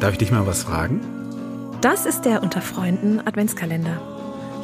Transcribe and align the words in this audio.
Darf 0.00 0.12
ich 0.12 0.18
dich 0.18 0.30
mal 0.30 0.46
was 0.46 0.62
fragen? 0.62 1.02
Das 1.82 2.06
ist 2.06 2.22
der 2.22 2.42
Unter 2.42 2.62
Freunden 2.62 3.20
Adventskalender. 3.20 4.00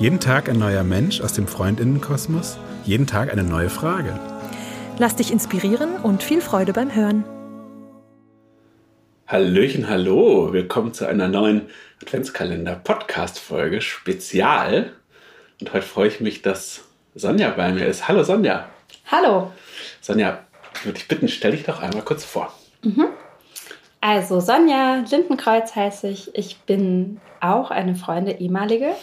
Jeden 0.00 0.18
Tag 0.18 0.48
ein 0.48 0.58
neuer 0.58 0.82
Mensch 0.82 1.20
aus 1.20 1.34
dem 1.34 1.46
Freundinnenkosmos, 1.46 2.56
jeden 2.84 3.06
Tag 3.06 3.30
eine 3.30 3.42
neue 3.42 3.68
Frage. 3.68 4.18
Lass 4.96 5.16
dich 5.16 5.30
inspirieren 5.30 5.96
und 6.02 6.22
viel 6.22 6.40
Freude 6.40 6.72
beim 6.72 6.94
Hören. 6.94 7.22
Hallöchen, 9.26 9.90
hallo, 9.90 10.54
willkommen 10.54 10.94
zu 10.94 11.06
einer 11.06 11.28
neuen 11.28 11.66
Adventskalender-Podcast-Folge 12.02 13.82
Spezial. 13.82 14.92
Und 15.60 15.70
heute 15.74 15.86
freue 15.86 16.08
ich 16.08 16.20
mich, 16.20 16.40
dass 16.40 16.84
Sonja 17.14 17.50
bei 17.50 17.72
mir 17.72 17.84
ist. 17.84 18.08
Hallo 18.08 18.22
Sonja. 18.24 18.70
Hallo. 19.12 19.52
Sonja, 20.00 20.46
ich 20.76 20.86
würde 20.86 20.98
dich 20.98 21.08
bitten, 21.08 21.28
stell 21.28 21.50
dich 21.50 21.64
doch 21.64 21.82
einmal 21.82 22.04
kurz 22.04 22.24
vor. 22.24 22.54
Mhm. 22.82 23.08
Also 24.06 24.38
Sonja 24.38 25.04
Lindenkreuz 25.10 25.74
heiße 25.74 26.06
ich. 26.06 26.32
Ich 26.36 26.58
bin 26.58 27.20
auch 27.40 27.72
eine 27.72 27.96
Freunde 27.96 28.38
ehemalige. 28.38 28.94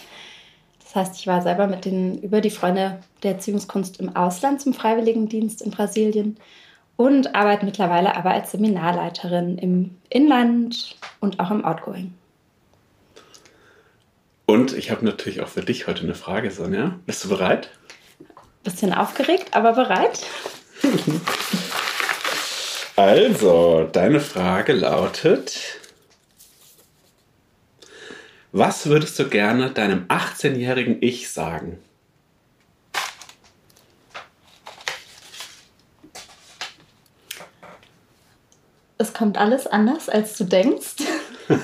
Das 0.81 0.95
heißt, 0.95 1.19
ich 1.19 1.27
war 1.27 1.41
selber 1.41 1.67
mit 1.67 1.83
den 1.83 2.22
über 2.22 2.39
die 2.39 2.50
Freunde 2.50 3.02
der 3.22 3.33
Erziehungskunst 3.33 4.00
im 4.00 4.16
Ausland 4.16 4.61
zum 4.61 4.73
Freiwilligendienst 4.73 5.61
in 5.61 5.72
Brasilien 5.72 6.38
und 6.95 7.36
arbeite 7.36 7.66
mittlerweile 7.66 8.16
aber 8.16 8.31
als 8.31 8.52
Seminarleiterin 8.52 9.58
im 9.58 9.97
Inland 10.08 10.95
und 11.20 11.42
auch 11.42 11.52
im 11.52 11.66
Outgoing. 11.66 12.14
Und 14.45 14.72
ich 14.72 14.89
habe 14.89 15.03
natürlich 15.03 15.42
auch 15.42 15.49
für 15.49 15.64
dich 15.64 15.86
heute 15.86 16.03
eine 16.03 16.16
Frage, 16.16 16.49
Sonja. 16.49 16.97
Bist 17.05 17.25
du 17.25 17.27
bereit? 17.27 17.72
Bisschen 18.64 18.94
aufgeregt, 18.94 19.47
aber 19.52 19.73
bereit. 19.73 20.25
Also, 22.95 23.89
deine 23.91 24.19
Frage 24.19 24.73
lautet, 24.73 25.80
was 28.52 28.86
würdest 28.86 29.17
du 29.17 29.27
gerne 29.27 29.72
deinem 29.72 30.05
18-jährigen 30.09 31.02
Ich 31.02 31.31
sagen? 31.31 31.80
Es 38.99 39.11
kommt 39.11 39.39
alles 39.39 39.66
anders, 39.66 40.08
als 40.08 40.38
du 40.38 40.44
denkst. 40.44 40.97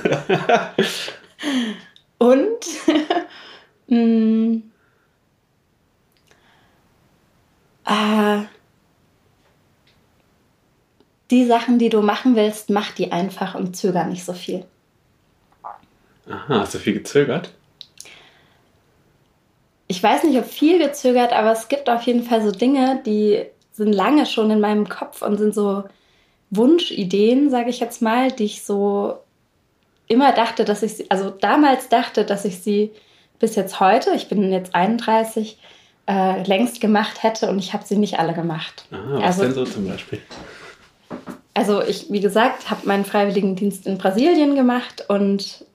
Und 2.17 2.65
mh, 3.87 3.97
mm, 3.97 4.63
äh, 7.85 8.45
die 11.31 11.45
Sachen, 11.45 11.79
die 11.79 11.89
du 11.89 12.01
machen 12.01 12.35
willst, 12.35 12.69
mach 12.69 12.91
die 12.91 13.11
einfach 13.11 13.55
und 13.55 13.75
zöger 13.75 14.05
nicht 14.05 14.25
so 14.25 14.33
viel. 14.33 14.65
Aha, 16.29 16.59
hast 16.59 16.73
du 16.73 16.79
viel 16.79 16.93
gezögert? 16.93 17.51
Ich 19.87 20.01
weiß 20.01 20.23
nicht, 20.23 20.37
ob 20.37 20.45
viel 20.45 20.77
gezögert, 20.79 21.33
aber 21.33 21.51
es 21.51 21.67
gibt 21.67 21.89
auf 21.89 22.03
jeden 22.03 22.23
Fall 22.23 22.43
so 22.43 22.51
Dinge, 22.51 23.01
die 23.05 23.43
sind 23.71 23.93
lange 23.93 24.25
schon 24.25 24.51
in 24.51 24.59
meinem 24.59 24.87
Kopf 24.87 25.21
und 25.21 25.37
sind 25.37 25.55
so 25.55 25.83
Wunschideen, 26.51 27.49
sage 27.49 27.69
ich 27.69 27.79
jetzt 27.79 28.01
mal, 28.01 28.31
die 28.31 28.45
ich 28.45 28.63
so 28.63 29.19
immer 30.07 30.31
dachte, 30.31 30.65
dass 30.65 30.83
ich 30.83 30.97
sie, 30.97 31.09
also 31.09 31.29
damals 31.29 31.89
dachte, 31.89 32.25
dass 32.25 32.45
ich 32.45 32.59
sie 32.59 32.91
bis 33.39 33.55
jetzt 33.55 33.79
heute, 33.79 34.11
ich 34.15 34.27
bin 34.27 34.51
jetzt 34.51 34.75
31, 34.75 35.57
äh, 36.07 36.43
längst 36.43 36.81
gemacht 36.81 37.23
hätte 37.23 37.49
und 37.49 37.59
ich 37.59 37.73
habe 37.73 37.85
sie 37.85 37.95
nicht 37.95 38.19
alle 38.19 38.33
gemacht. 38.33 38.85
Aha, 38.91 39.21
was 39.21 39.23
also, 39.23 39.41
denn 39.43 39.53
so 39.53 39.65
zum 39.65 39.87
Beispiel? 39.87 40.19
Also 41.59 41.83
ich, 41.83 42.09
wie 42.09 42.21
gesagt, 42.21 42.71
habe 42.71 42.87
meinen 42.87 43.03
Freiwilligendienst 43.03 43.85
in 43.85 43.97
Brasilien 43.97 44.55
gemacht 44.55 45.03
und 45.09 45.65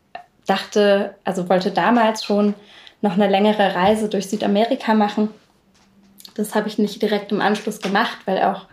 dachte, 0.47 1.15
also 1.25 1.51
wollte 1.51 1.73
damals 1.73 2.25
schon 2.25 2.55
noch 3.03 3.13
eine 3.13 3.29
längere 3.29 3.75
Reise 3.75 4.09
durch 4.09 4.29
Südamerika 4.29 4.95
machen. 4.95 5.29
Das 6.37 6.55
habe 6.55 6.69
ich 6.69 6.79
nicht 6.79 7.03
direkt 7.03 7.33
im 7.33 7.43
Anschluss 7.43 7.83
gemacht, 7.83 8.17
weil 8.25 8.43
auch 8.45 8.65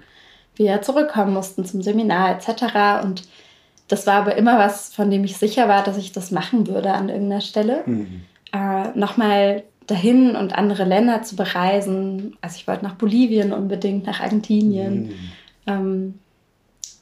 wir 0.56 0.82
zurückkommen 0.84 1.34
mussten 1.34 1.66
zum 1.66 1.82
Seminar 1.82 2.32
etc. 2.32 3.04
Und 3.04 3.24
das 3.90 4.08
war 4.08 4.14
aber 4.14 4.38
immer 4.38 4.58
was, 4.58 4.94
von 4.94 5.12
dem 5.12 5.26
ich 5.26 5.36
sicher 5.36 5.68
war, 5.68 5.84
dass 5.84 5.98
ich 5.98 6.14
das 6.14 6.32
machen 6.32 6.66
würde 6.68 6.94
an 6.94 7.10
irgendeiner 7.10 7.42
Stelle. 7.42 7.84
Mhm. 7.88 8.22
Äh, 8.54 8.98
Nochmal 8.98 9.64
dahin 9.86 10.38
und 10.38 10.56
andere 10.56 10.86
Länder 10.86 11.24
zu 11.24 11.36
bereisen. 11.36 12.38
Also 12.40 12.56
ich 12.56 12.70
wollte 12.70 12.86
nach 12.86 12.96
Bolivien 12.96 13.52
unbedingt, 13.52 14.06
nach 14.06 14.22
Argentinien. 14.22 15.04
Mhm. 15.04 15.32
Ähm, 15.68 16.20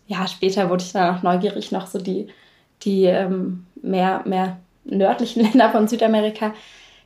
ja, 0.10 0.28
später 0.28 0.70
wurde 0.70 0.84
ich 0.84 0.92
dann 0.92 1.16
auch 1.16 1.22
neugierig, 1.22 1.72
noch 1.72 1.86
so 1.86 2.00
die, 2.00 2.28
die 2.82 3.04
ähm, 3.04 3.68
mehr, 3.82 4.24
mehr 4.26 4.60
nördlichen 4.84 5.44
Länder 5.44 5.72
von 5.72 5.88
Südamerika 5.88 6.54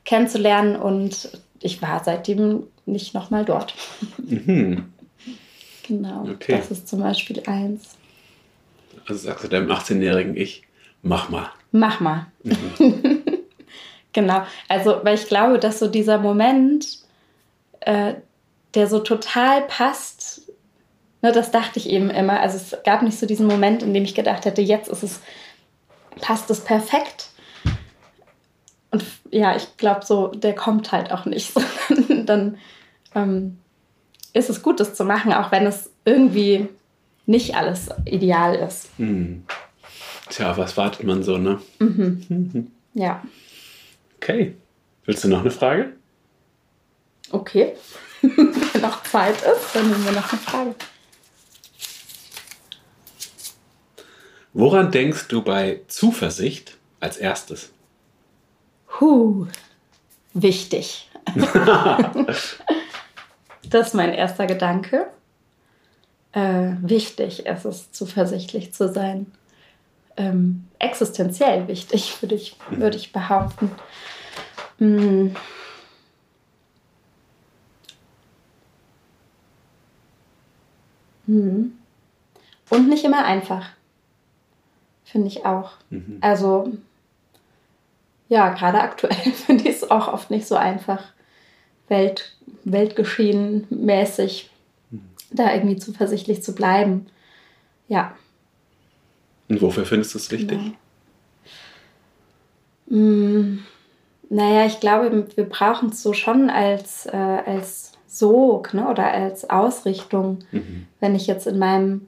kennenzulernen. 0.05 0.77
Und 0.77 1.29
ich 1.59 1.81
war 1.81 2.01
seitdem 2.03 2.63
nicht 2.85 3.13
nochmal 3.13 3.43
dort. 3.43 3.75
Mhm. 4.17 4.85
genau, 5.87 6.29
okay. 6.29 6.55
das 6.57 6.71
ist 6.71 6.87
zum 6.87 7.01
Beispiel 7.01 7.43
eins. 7.45 7.95
Also 9.05 9.27
sagst 9.27 9.43
du 9.43 9.49
deinem 9.49 9.69
18-jährigen 9.69 10.37
Ich, 10.37 10.63
mach 11.01 11.27
mal. 11.27 11.49
Mach 11.73 11.99
mal. 11.99 12.27
Mhm. 12.43 13.23
genau, 14.13 14.45
also 14.69 15.01
weil 15.03 15.15
ich 15.15 15.27
glaube, 15.27 15.59
dass 15.59 15.79
so 15.79 15.87
dieser 15.87 16.19
Moment, 16.19 16.99
äh, 17.81 18.13
der 18.75 18.87
so 18.87 18.99
total 18.99 19.63
passt 19.63 20.42
Ne, 21.23 21.31
das 21.31 21.51
dachte 21.51 21.79
ich 21.79 21.89
eben 21.89 22.09
immer. 22.09 22.41
Also 22.41 22.57
es 22.57 22.83
gab 22.83 23.01
nicht 23.01 23.17
so 23.17 23.25
diesen 23.25 23.47
Moment, 23.47 23.81
in 23.81 23.93
dem 23.93 24.03
ich 24.03 24.13
gedacht 24.13 24.43
hätte, 24.43 24.61
jetzt 24.61 24.89
ist 24.89 25.03
es, 25.03 25.21
passt 26.19 26.49
es 26.49 26.59
perfekt. 26.59 27.29
Und 28.91 29.05
ja, 29.31 29.55
ich 29.55 29.77
glaube 29.77 30.05
so, 30.05 30.27
der 30.27 30.53
kommt 30.53 30.91
halt 30.91 31.13
auch 31.13 31.23
nicht. 31.23 31.53
Dann 32.25 32.57
ähm, 33.15 33.57
ist 34.33 34.49
es 34.49 34.61
gut, 34.61 34.81
das 34.81 34.95
zu 34.95 35.05
machen, 35.05 35.31
auch 35.31 35.49
wenn 35.53 35.65
es 35.65 35.89
irgendwie 36.03 36.67
nicht 37.25 37.55
alles 37.55 37.89
ideal 38.03 38.55
ist. 38.55 38.89
Hm. 38.97 39.45
Tja, 40.29 40.57
was 40.57 40.75
wartet 40.75 41.05
man 41.05 41.23
so, 41.23 41.37
ne? 41.37 41.59
Mhm. 41.79 42.25
Mhm. 42.27 42.71
Ja. 42.95 43.23
Okay. 44.17 44.53
Willst 45.05 45.23
du 45.23 45.27
noch 45.27 45.41
eine 45.41 45.49
Frage? 45.49 45.93
Okay. 47.31 47.73
Wenn 48.21 48.81
noch 48.81 49.01
Zeit 49.01 49.37
ist, 49.37 49.73
dann 49.73 49.89
nehmen 49.89 50.05
wir 50.05 50.11
noch 50.11 50.31
eine 50.31 50.39
Frage. 50.39 50.75
Woran 54.53 54.91
denkst 54.91 55.27
du 55.29 55.41
bei 55.41 55.81
Zuversicht 55.87 56.77
als 56.99 57.17
erstes? 57.17 57.71
Huh, 58.99 59.47
wichtig. 60.35 61.09
das 63.69 63.87
ist 63.87 63.93
mein 63.95 64.13
erster 64.13 64.45
Gedanke. 64.45 65.07
Äh, 66.33 66.73
wichtig 66.81 67.47
ist 67.47 67.65
es, 67.65 67.91
zuversichtlich 67.91 68.73
zu 68.73 68.93
sein. 68.93 69.31
Ähm, 70.17 70.67
existenziell 70.77 71.67
wichtig, 71.67 72.21
würde 72.21 72.35
ich, 72.35 72.55
würd 72.69 72.93
ich 72.93 73.11
behaupten. 73.11 73.71
Hm. 74.77 75.35
Hm. 81.25 81.73
Und 82.69 82.89
nicht 82.89 83.03
immer 83.03 83.25
einfach 83.25 83.65
finde 85.13 85.27
ich 85.27 85.45
auch. 85.45 85.73
Mhm. 85.91 86.17
Also 86.21 86.73
ja, 88.29 88.49
gerade 88.49 88.81
aktuell 88.81 89.15
finde 89.45 89.69
ich 89.69 89.75
es 89.77 89.89
auch 89.89 90.11
oft 90.11 90.31
nicht 90.31 90.47
so 90.47 90.55
einfach, 90.55 91.03
Welt, 91.87 92.35
Weltgeschehen 92.63 93.67
mäßig 93.69 94.49
mhm. 94.89 95.03
da 95.31 95.53
irgendwie 95.53 95.77
zuversichtlich 95.77 96.41
zu 96.41 96.55
bleiben. 96.55 97.05
Ja. 97.87 98.15
Und 99.49 99.61
wofür 99.61 99.85
findest 99.85 100.15
du 100.15 100.17
es 100.17 100.31
wichtig? 100.31 100.59
Ja. 100.59 100.73
Hm, 102.89 103.63
naja, 104.29 104.65
ich 104.65 104.79
glaube, 104.79 105.27
wir 105.35 105.45
brauchen 105.45 105.89
es 105.89 106.01
so 106.01 106.13
schon 106.13 106.49
als, 106.49 107.05
äh, 107.05 107.15
als 107.15 107.91
Sog 108.07 108.73
ne? 108.73 108.89
oder 108.89 109.11
als 109.11 109.47
Ausrichtung. 109.47 110.39
Mhm. 110.51 110.87
Wenn 110.99 111.13
ich 111.13 111.27
jetzt 111.27 111.45
in 111.45 111.59
meinem 111.59 112.07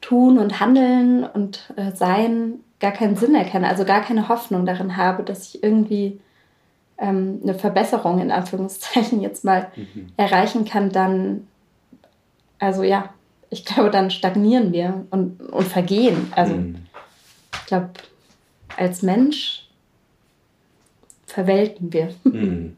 Tun 0.00 0.38
und 0.38 0.60
Handeln 0.60 1.24
und 1.24 1.72
äh, 1.76 1.92
Sein 1.92 2.60
gar 2.80 2.92
keinen 2.92 3.16
Sinn 3.16 3.34
erkenne, 3.34 3.68
also 3.68 3.84
gar 3.84 4.00
keine 4.00 4.28
Hoffnung 4.28 4.64
darin 4.64 4.96
habe, 4.96 5.22
dass 5.22 5.54
ich 5.54 5.62
irgendwie 5.62 6.18
ähm, 6.98 7.40
eine 7.42 7.54
Verbesserung 7.54 8.20
in 8.20 8.30
Anführungszeichen 8.30 9.20
jetzt 9.22 9.44
mal 9.44 9.70
mhm. 9.76 10.12
erreichen 10.16 10.64
kann, 10.64 10.90
dann, 10.90 11.46
also 12.58 12.82
ja, 12.82 13.12
ich 13.50 13.64
glaube, 13.64 13.90
dann 13.90 14.10
stagnieren 14.10 14.72
wir 14.72 15.06
und, 15.10 15.40
und 15.40 15.66
vergehen. 15.66 16.32
Also 16.34 16.54
mhm. 16.54 16.86
ich 17.52 17.66
glaube, 17.66 17.90
als 18.76 19.02
Mensch 19.02 19.68
verwelten 21.26 21.92
wir. 21.92 22.14
Mhm. 22.24 22.76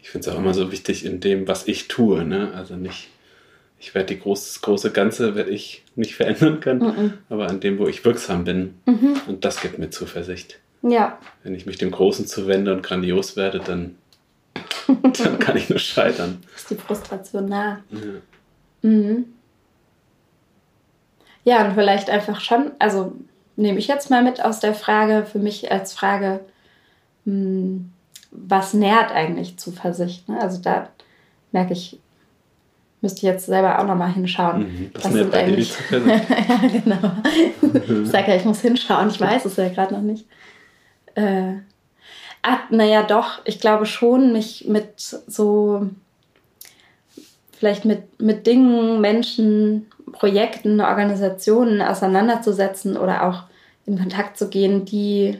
Ich 0.00 0.12
finde 0.12 0.26
es 0.26 0.34
auch 0.34 0.38
immer 0.38 0.54
so 0.54 0.72
wichtig 0.72 1.04
in 1.04 1.20
dem, 1.20 1.46
was 1.48 1.68
ich 1.68 1.86
tue. 1.86 2.24
Ne? 2.24 2.50
Also 2.54 2.76
nicht 2.76 3.08
Ich 3.80 3.94
werde 3.94 4.14
die 4.14 4.20
groß, 4.20 4.44
das 4.54 4.60
große 4.62 4.90
Ganze 4.90 5.34
werde 5.36 5.50
ich 5.50 5.84
nicht 5.94 6.16
verändern 6.16 6.60
können, 6.60 6.80
Mhm. 6.80 7.12
aber 7.28 7.48
an 7.48 7.60
dem, 7.60 7.78
wo 7.78 7.86
ich 7.86 8.04
wirksam 8.04 8.44
bin. 8.44 8.74
Mhm. 8.86 9.20
Und 9.26 9.44
das 9.44 9.60
gibt 9.60 9.78
mir 9.78 9.90
Zuversicht. 9.90 10.58
Ja, 10.82 11.18
Wenn 11.42 11.54
ich 11.54 11.66
mich 11.66 11.76
dem 11.78 11.90
Großen 11.90 12.26
zuwende 12.26 12.72
und 12.72 12.82
grandios 12.82 13.36
werde, 13.36 13.58
dann, 13.60 13.96
dann 15.22 15.38
kann 15.38 15.56
ich 15.56 15.68
nur 15.70 15.78
scheitern. 15.78 16.38
ist 16.56 16.70
die 16.70 16.76
Frustration 16.76 17.46
nah. 17.46 17.80
Ja. 17.90 18.88
Mhm. 18.88 19.24
Ja, 21.44 21.66
und 21.66 21.74
vielleicht 21.74 22.10
einfach 22.10 22.40
schon, 22.40 22.72
also 22.78 23.12
nehme 23.56 23.78
ich 23.78 23.88
jetzt 23.88 24.10
mal 24.10 24.22
mit 24.22 24.44
aus 24.44 24.60
der 24.60 24.74
Frage, 24.74 25.24
für 25.30 25.38
mich 25.38 25.70
als 25.72 25.92
Frage, 25.94 26.40
mh, 27.24 27.80
was 28.30 28.74
nährt 28.74 29.10
eigentlich 29.12 29.56
Zuversicht? 29.58 30.28
Ne? 30.28 30.38
Also 30.40 30.60
da 30.60 30.90
merke 31.52 31.72
ich, 31.72 31.98
müsste 33.00 33.18
ich 33.18 33.22
jetzt 33.22 33.46
selber 33.46 33.78
auch 33.78 33.86
nochmal 33.86 34.12
hinschauen. 34.12 34.60
Mhm. 34.60 34.90
Das 34.94 35.04
Was 35.04 35.12
sind 35.12 35.34
eigentlich- 35.34 35.74
ja, 35.90 36.68
genau. 36.68 38.02
Ich 38.02 38.10
sage 38.10 38.30
ja, 38.32 38.36
ich 38.36 38.44
muss 38.44 38.60
hinschauen, 38.60 39.08
ich 39.08 39.20
weiß 39.20 39.44
es 39.44 39.56
ja 39.56 39.68
gerade 39.68 39.94
noch 39.94 40.02
nicht. 40.02 40.26
Äh, 41.14 41.54
ah, 42.42 42.58
naja, 42.70 43.02
doch, 43.02 43.40
ich 43.44 43.60
glaube 43.60 43.86
schon, 43.86 44.32
mich 44.32 44.66
mit 44.68 44.98
so, 44.98 45.88
vielleicht 47.52 47.84
mit, 47.84 48.20
mit 48.20 48.46
Dingen, 48.46 49.00
Menschen, 49.00 49.86
Projekten, 50.12 50.80
Organisationen 50.80 51.82
auseinanderzusetzen 51.82 52.96
oder 52.96 53.28
auch 53.28 53.44
in 53.86 53.98
Kontakt 53.98 54.38
zu 54.38 54.48
gehen, 54.48 54.84
die, 54.84 55.38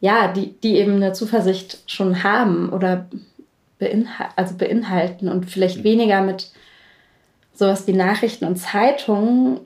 ja, 0.00 0.28
die, 0.28 0.52
die 0.60 0.76
eben 0.76 0.94
eine 0.96 1.12
Zuversicht 1.12 1.78
schon 1.86 2.22
haben 2.22 2.70
oder 2.70 3.06
beinhal 3.78 4.28
also 4.36 4.54
beinhalten 4.56 5.28
und 5.28 5.50
vielleicht 5.50 5.84
weniger 5.84 6.20
mit 6.20 6.50
sowas 7.54 7.86
wie 7.86 7.92
Nachrichten 7.92 8.44
und 8.44 8.56
Zeitungen, 8.56 9.60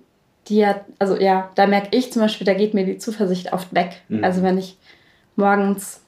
die 0.48 0.56
ja, 0.56 0.80
also 0.98 1.16
ja, 1.16 1.50
da 1.54 1.66
merke 1.66 1.96
ich 1.96 2.12
zum 2.12 2.22
Beispiel, 2.22 2.46
da 2.46 2.54
geht 2.54 2.74
mir 2.74 2.84
die 2.84 2.98
Zuversicht 2.98 3.52
oft 3.52 3.74
weg. 3.74 4.02
Mhm. 4.08 4.24
Also 4.24 4.42
wenn 4.42 4.58
ich 4.58 4.76
morgens 5.36 6.00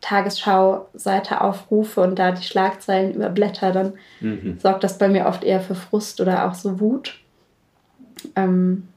Tagesschau-Seite 0.00 1.40
aufrufe 1.40 2.00
und 2.00 2.18
da 2.18 2.32
die 2.32 2.44
Schlagzeilen 2.44 3.14
überblätter, 3.14 3.72
dann 3.72 3.94
Mhm. 4.20 4.58
sorgt 4.60 4.84
das 4.84 4.98
bei 4.98 5.08
mir 5.08 5.26
oft 5.26 5.44
eher 5.44 5.60
für 5.60 5.74
Frust 5.74 6.20
oder 6.20 6.46
auch 6.48 6.54
so 6.54 6.80
Wut. 6.80 7.18
Ähm, 8.34 8.88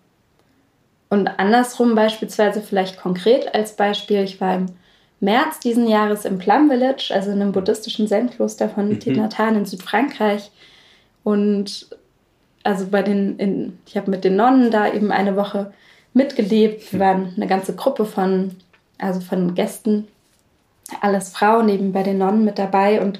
und 1.09 1.27
andersrum 1.27 1.95
beispielsweise 1.95 2.61
vielleicht 2.61 2.99
konkret 2.99 3.53
als 3.53 3.75
Beispiel, 3.75 4.23
ich 4.23 4.39
war 4.39 4.55
im 4.55 4.67
März 5.19 5.59
diesen 5.59 5.87
Jahres 5.87 6.25
im 6.25 6.37
Plum 6.37 6.69
Village, 6.69 7.11
also 7.13 7.31
in 7.31 7.41
einem 7.41 7.51
buddhistischen 7.51 8.07
Zen-Kloster 8.07 8.69
von 8.69 8.89
Mhm. 8.89 9.29
Hanh 9.37 9.55
in 9.55 9.65
Südfrankreich. 9.65 10.51
Und 11.23 11.87
also 12.63 12.87
bei 12.87 13.01
den, 13.01 13.37
in, 13.37 13.79
ich 13.85 13.97
habe 13.97 14.09
mit 14.11 14.23
den 14.23 14.35
Nonnen 14.35 14.71
da 14.71 14.91
eben 14.91 15.11
eine 15.11 15.35
Woche 15.35 15.73
mitgelebt. 16.13 16.93
Wir 16.93 16.99
waren 16.99 17.33
eine 17.35 17.47
ganze 17.47 17.75
Gruppe 17.75 18.05
von, 18.05 18.55
also 18.97 19.19
von 19.19 19.55
Gästen, 19.55 20.07
alles 21.01 21.29
Frauen 21.29 21.69
eben 21.69 21.91
bei 21.91 22.03
den 22.03 22.17
Nonnen 22.17 22.45
mit 22.45 22.57
dabei 22.57 23.01
und 23.01 23.19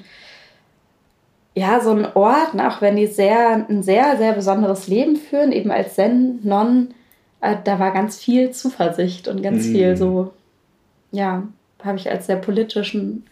ja, 1.54 1.80
so 1.80 1.90
ein 1.90 2.06
Ort, 2.14 2.58
auch 2.60 2.80
wenn 2.80 2.96
die 2.96 3.06
sehr, 3.08 3.66
ein 3.68 3.82
sehr, 3.82 4.16
sehr 4.16 4.32
besonderes 4.32 4.86
Leben 4.86 5.16
führen, 5.16 5.52
eben 5.52 5.70
als 5.70 5.94
Zen-Nonnen, 5.96 6.94
äh, 7.40 7.56
da 7.64 7.78
war 7.78 7.90
ganz 7.92 8.18
viel 8.18 8.50
Zuversicht 8.52 9.26
und 9.28 9.42
ganz 9.42 9.66
Mhm. 9.66 9.72
viel 9.72 9.96
so, 9.96 10.32
ja, 11.10 11.42
habe 11.84 11.98
ich 11.98 12.10
als 12.10 12.26
sehr 12.26 12.36
politischen 12.36 13.24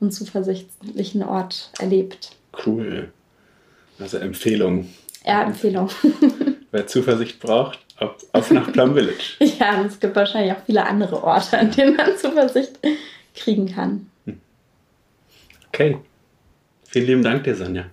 und 0.00 0.12
zuversichtlichen 0.12 1.22
Ort 1.22 1.70
erlebt. 1.78 2.36
Cool. 2.64 3.12
Also 3.98 4.18
Empfehlung. 4.18 4.88
Ja, 5.24 5.42
Empfehlung. 5.42 5.90
Wer 6.70 6.86
Zuversicht 6.86 7.40
braucht, 7.40 7.78
auf, 7.98 8.16
auf 8.32 8.50
nach 8.50 8.70
Plum 8.72 8.94
Village. 8.94 9.36
ja, 9.58 9.80
und 9.80 9.86
es 9.86 9.98
gibt 9.98 10.14
wahrscheinlich 10.14 10.52
auch 10.52 10.62
viele 10.66 10.84
andere 10.84 11.22
Orte, 11.22 11.58
an 11.58 11.70
denen 11.70 11.96
man 11.96 12.16
Zuversicht 12.16 12.78
kriegen 13.34 13.72
kann. 13.72 14.10
Okay. 15.68 15.98
Vielen 16.88 17.06
lieben 17.06 17.22
Dank 17.22 17.44
dir, 17.44 17.54
Sonja. 17.54 17.84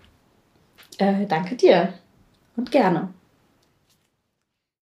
Äh, 0.97 1.25
danke 1.27 1.55
dir 1.55 1.93
und 2.55 2.71
gerne. 2.71 3.09